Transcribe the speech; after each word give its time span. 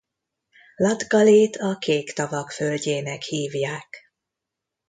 Latgalét 0.75 1.55
a 1.57 1.77
kék 1.77 2.13
tavak 2.13 2.51
földjének 2.51 3.21
hívják. 3.21 3.97